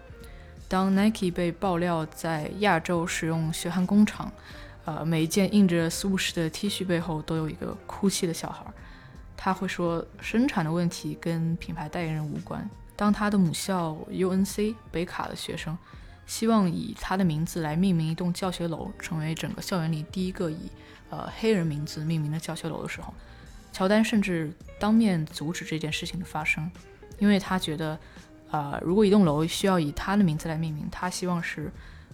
[0.67, 4.31] 当 Nike 被爆料在亚洲使用血汗工厂，
[4.85, 8.63] 呃，每一件印着 Swoosh 的 T 恤背后都有一个哭泣的小孩，
[9.35, 12.69] 他会说生产的问题跟品牌代言人无关。
[12.95, 15.75] 当他的母校 UNC 北卡的学生
[16.27, 20.69] 希望以他的名字来命名一栋教学楼，成为整个校园里第一个以
[21.13, 23.13] 呃，黑人名字命名的教学楼的时候，
[23.71, 26.71] 乔丹甚至当面阻止这件事情的发生，
[27.19, 27.99] 因为他觉得，
[28.49, 31.71] 呃，如果一栋楼需要以他的名字来命名，他希望是，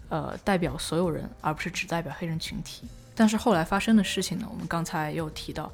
[0.10, 2.90] 呃，代表所有人，而不是只代表黑人群体。
[3.16, 5.72] 但是后来发生的事情呢，我们刚才又提到，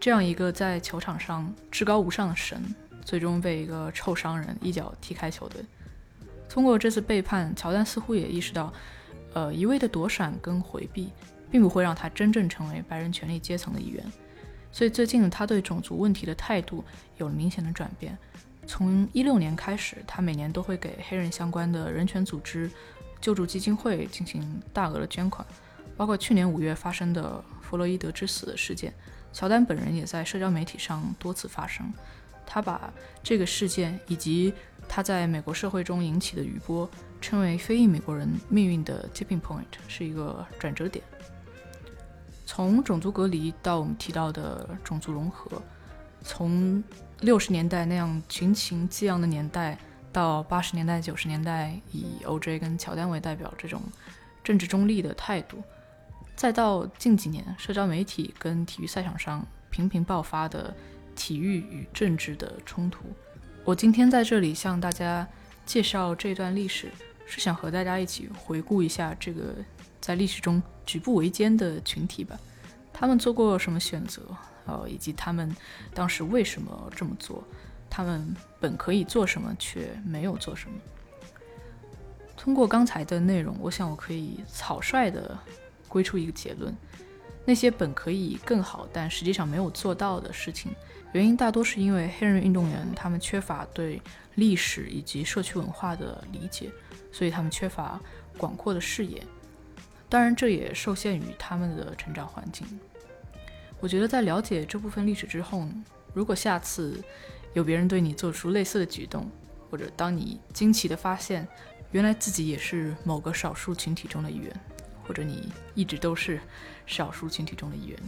[0.00, 2.60] 这样一个在球场上至高无上的神，
[3.04, 5.64] 最终被一个臭商人一脚踢开球队。
[6.48, 8.72] 通过这次背叛，乔丹似乎也意识到，
[9.32, 11.12] 呃，一味的躲闪跟回避。
[11.54, 14.04] 并不会让他真正成为白人权力阶层的一员。
[14.72, 16.84] 所以最近他对种族问题的态度
[17.16, 18.18] 有了明显的转变。
[18.66, 22.68] 从一六年开始，他每年都会给黑人相关的人权组织、
[23.20, 25.46] 救助基金会进行大额的捐款，
[25.96, 28.92] 包括去年五月发生的弗洛伊德之死的事件，
[29.32, 31.88] 乔丹本人也在社交媒体上多次发声。
[32.44, 32.92] 他把
[33.22, 34.52] 这个事件以及
[34.88, 36.90] 他在美国社会中引起的余波
[37.20, 41.04] 称为非裔美国人命运的 tipping point，是一个转折点。
[42.46, 45.62] 从种族隔离到我们提到的种族融合，
[46.22, 46.82] 从
[47.20, 49.78] 六十年代那样群情激昂的年代，
[50.12, 52.58] 到八十年代、九十年代以 O.J.
[52.58, 53.80] 跟乔丹为代表这种
[54.42, 55.62] 政治中立的态度，
[56.36, 60.74] 再到近几年社交媒体跟体育赛场上频频爆发的
[61.16, 63.06] 体育与政治的冲突，
[63.64, 65.26] 我今天在这里向大家
[65.64, 66.90] 介绍这段历史，
[67.24, 69.54] 是想和大家一起回顾一下这个
[70.04, 72.38] 在历史中举步维艰的群体吧，
[72.92, 74.20] 他们做过什么选择？
[74.66, 75.50] 呃，以及他们
[75.94, 77.42] 当时为什么这么做？
[77.88, 80.76] 他们本可以做什么，却没有做什么？
[82.36, 85.38] 通过刚才的内容，我想我可以草率地
[85.88, 86.76] 归出一个结论：
[87.46, 90.70] 那些本可以更好，但实际上没有做到的事情，
[91.12, 94.02] 原因大多是因为黑人运动员他们缺乏对
[94.34, 96.70] 历史以及社区文化的理解，
[97.10, 97.98] 所以他们缺乏
[98.36, 99.26] 广阔的视野。
[100.14, 102.64] 当然，这也受限于他们的成长环境。
[103.80, 105.66] 我觉得在了解这部分历史之后，
[106.12, 107.02] 如果下次
[107.52, 109.28] 有别人对你做出类似的举动，
[109.68, 111.44] 或者当你惊奇地发现
[111.90, 114.54] 原来自己也是某个少数群体中的一员，
[115.02, 116.38] 或者你一直都是
[116.86, 117.98] 少数群体中的一员，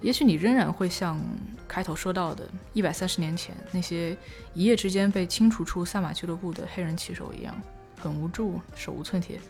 [0.00, 1.20] 也许你仍然会像
[1.66, 4.16] 开头说到的，一百三十年前那些
[4.54, 7.60] 一夜之间被清除出赛马俱乐部的黑人骑手一样，
[8.00, 9.40] 很无助，手无寸铁。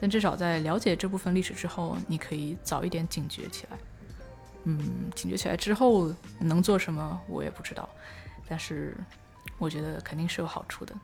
[0.00, 3.76] 但至少在了解这部分历史之后，你可以早一点警觉起来。
[4.64, 7.88] 嗯，警觉起来之后能做什么，我也不知道。
[8.48, 8.96] 但是
[9.58, 10.94] 我觉得肯定是有好处的。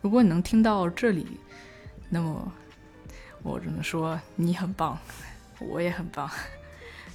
[0.00, 1.38] 如果你能听到这里，
[2.08, 2.52] 那么
[3.42, 4.98] 我只能说你很棒，
[5.60, 6.30] 我也很棒。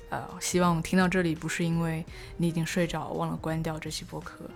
[0.10, 2.06] 呃，希望听到这里不是因为
[2.38, 4.50] 你已经睡着忘了关掉这期播客。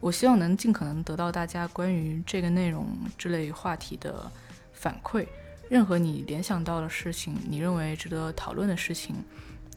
[0.00, 4.30] 我希望能尽可能得到大家关于这个内容之类话题的。
[4.78, 5.26] 反馈，
[5.68, 9.16] 任何你联想到的事情，你认为值得讨论的事情，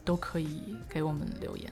[0.04, 1.70] 都可以给我们留言。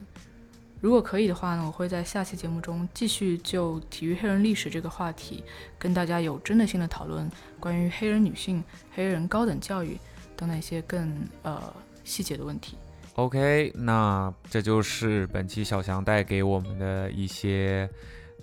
[0.81, 5.43] 如果可以的话呢，我会在下期节目中继续就体育黑人历史这个话题，
[5.79, 8.61] 跟大家有针对性的讨论关于黑人女性、
[8.93, 9.97] 黑人高等教育
[10.35, 11.73] 等那些更呃
[12.03, 12.75] 细节的问题。
[13.15, 17.89] OK，那这就是本期小翔带给我们的一些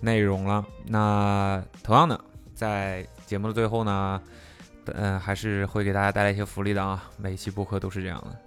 [0.01, 0.65] 内容了。
[0.87, 2.19] 那同样的，
[2.55, 4.19] 在节目的最后呢。
[4.95, 8.37] 嗯，还是会给大家带来一些福利的啊，每期播客都是这样的。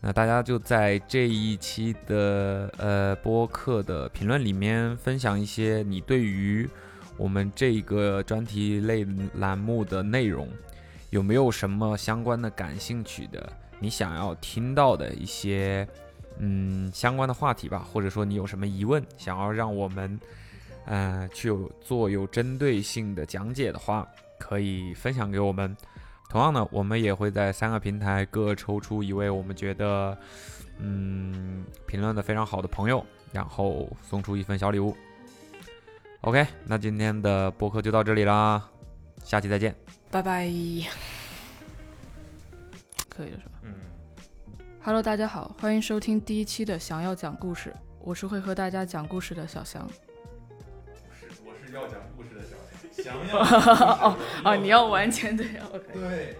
[0.00, 6.68] 那大家就在这一期的呃播客的评论里面分享一些你对于
[7.16, 10.48] 我们这个专题类栏目的内容
[11.10, 15.84] 有没有什么相关的感兴趣的，你想要听到的一些
[16.38, 20.20] 嗯相关的话题吧，或者说你有什么疑问想要让我们
[20.84, 24.06] 呃去有做有针对性的讲解的话。
[24.38, 25.76] 可以分享给我们。
[26.28, 30.16] 同样呢，我们也会在三个平台各抽出一位我们觉得
[30.78, 34.94] 嗯评论的非常好的朋友，然后送出一份小礼物。
[36.20, 38.68] OK，那今天的播客就到这里啦，
[39.24, 39.74] 下期再见，
[40.10, 40.46] 拜拜。
[43.08, 43.52] 可以了是吧？
[43.62, 43.74] 嗯。
[44.82, 47.70] Hello，大家好，欢迎收听第一期的《想要讲故事》，
[48.00, 49.86] 我是会和大家讲故事的小翔。
[49.86, 49.92] 不
[51.14, 52.37] 是，我是要讲故事。
[53.02, 53.38] 想要
[54.08, 55.84] 哦 哦，你要完全对，OK。
[55.94, 56.36] 对。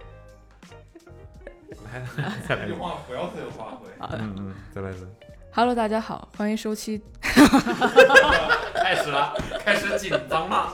[1.91, 2.01] 来，
[2.47, 3.87] 再来一句话，不要自由发挥。
[3.99, 5.07] 嗯嗯，再来一次。
[5.51, 7.01] Hello，大家好，欢迎收听。
[7.21, 9.35] 开始了，
[9.65, 10.73] 开始紧张了。